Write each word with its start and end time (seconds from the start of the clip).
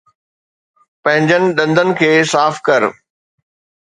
پنھنجن 1.03 1.43
ڏندن 1.57 1.87
کي 1.99 2.11
صاف 2.33 2.53
ڪر 2.67 2.81